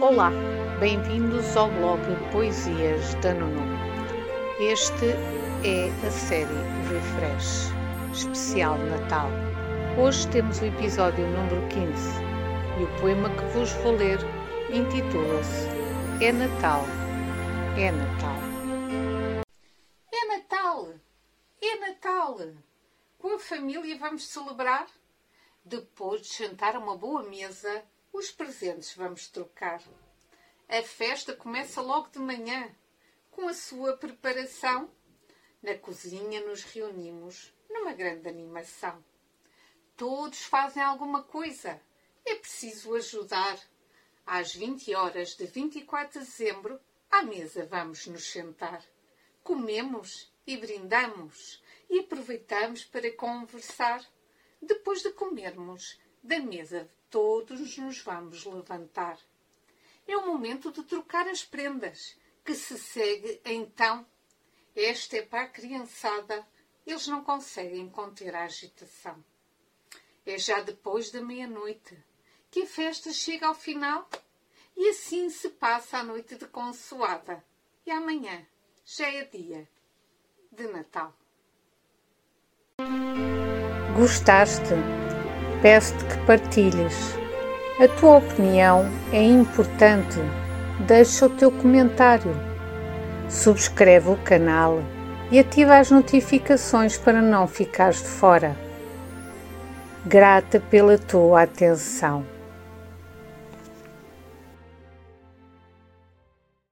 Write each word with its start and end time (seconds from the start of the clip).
Olá, 0.00 0.30
bem-vindos 0.78 1.56
ao 1.56 1.70
blog 1.70 2.00
Poesias 2.30 3.14
da 3.22 3.32
Nuno. 3.32 3.62
Este 4.60 5.06
é 5.64 5.88
a 6.06 6.10
série 6.10 6.52
Refresh, 6.90 7.70
especial 8.12 8.76
Natal. 8.76 9.30
Hoje 9.98 10.28
temos 10.28 10.60
o 10.60 10.66
episódio 10.66 11.26
número 11.26 11.66
15 11.68 11.86
e 12.78 12.84
o 12.84 13.00
poema 13.00 13.30
que 13.30 13.44
vos 13.56 13.72
vou 13.72 13.92
ler 13.92 14.18
intitula-se 14.70 15.66
É 16.22 16.30
Natal, 16.30 16.82
é 17.78 17.90
Natal. 17.90 18.36
É 20.12 20.26
Natal! 20.26 20.88
É 21.62 21.76
Natal! 21.78 22.38
Com 23.18 23.36
a 23.36 23.38
família 23.38 23.96
vamos 23.96 24.28
celebrar? 24.28 24.86
Depois 25.64 26.20
de 26.20 26.44
jantar 26.44 26.76
uma 26.76 26.98
boa 26.98 27.22
mesa, 27.22 27.82
os 28.16 28.30
presentes 28.30 28.94
vamos 28.94 29.28
trocar. 29.28 29.82
A 30.68 30.82
festa 30.82 31.36
começa 31.36 31.82
logo 31.82 32.08
de 32.08 32.18
manhã, 32.18 32.74
com 33.30 33.46
a 33.46 33.52
sua 33.52 33.94
preparação. 33.96 34.90
Na 35.62 35.76
cozinha 35.76 36.40
nos 36.40 36.62
reunimos 36.62 37.52
numa 37.68 37.92
grande 37.92 38.26
animação. 38.26 39.04
Todos 39.96 40.44
fazem 40.44 40.82
alguma 40.82 41.22
coisa. 41.22 41.80
É 42.24 42.34
preciso 42.36 42.94
ajudar. 42.94 43.60
Às 44.24 44.54
20 44.54 44.94
horas 44.94 45.36
de 45.36 45.44
24 45.44 46.18
de 46.18 46.26
dezembro, 46.26 46.80
à 47.10 47.22
mesa 47.22 47.66
vamos 47.66 48.06
nos 48.06 48.24
sentar. 48.24 48.82
Comemos 49.42 50.32
e 50.46 50.56
brindamos 50.56 51.62
e 51.90 52.00
aproveitamos 52.00 52.82
para 52.82 53.12
conversar. 53.12 54.02
Depois 54.60 55.02
de 55.02 55.12
comermos, 55.12 56.00
da 56.26 56.40
mesa 56.40 56.90
todos 57.08 57.78
nos 57.78 58.00
vamos 58.00 58.44
levantar. 58.44 59.18
É 60.06 60.16
o 60.16 60.26
momento 60.26 60.70
de 60.70 60.82
trocar 60.82 61.26
as 61.28 61.44
prendas, 61.44 62.16
que 62.44 62.54
se 62.54 62.78
segue 62.78 63.40
então. 63.44 64.06
Esta 64.74 65.18
é 65.18 65.22
para 65.22 65.42
a 65.42 65.48
criançada, 65.48 66.46
eles 66.86 67.06
não 67.06 67.24
conseguem 67.24 67.88
conter 67.88 68.34
a 68.34 68.44
agitação. 68.44 69.24
É 70.24 70.36
já 70.38 70.60
depois 70.60 71.10
da 71.10 71.22
meia-noite 71.22 71.96
que 72.50 72.62
a 72.62 72.66
festa 72.66 73.12
chega 73.12 73.46
ao 73.46 73.54
final 73.54 74.08
e 74.76 74.90
assim 74.90 75.30
se 75.30 75.48
passa 75.50 75.98
a 75.98 76.04
noite 76.04 76.36
de 76.36 76.46
consoada. 76.46 77.42
E 77.86 77.90
amanhã 77.90 78.46
já 78.84 79.08
é 79.08 79.24
dia 79.24 79.68
de 80.52 80.66
Natal. 80.66 81.16
Gostaste? 83.96 84.74
Peço-te 85.66 86.04
que 86.04 86.18
partilhes. 86.18 87.18
A 87.80 87.88
tua 87.98 88.18
opinião 88.18 88.88
é 89.12 89.20
importante. 89.20 90.16
Deixa 90.86 91.26
o 91.26 91.28
teu 91.28 91.50
comentário. 91.50 92.32
Subscreve 93.28 94.10
o 94.10 94.16
canal 94.18 94.80
e 95.28 95.40
ativa 95.40 95.76
as 95.76 95.90
notificações 95.90 96.96
para 96.96 97.20
não 97.20 97.48
ficares 97.48 98.00
de 98.00 98.06
fora. 98.06 98.54
Grata 100.04 100.60
pela 100.70 100.96
tua 100.98 101.42
atenção. 101.42 102.24